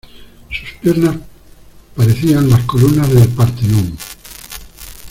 [0.49, 1.15] Sus piernas
[1.95, 3.95] parecían las columnas del Partenón.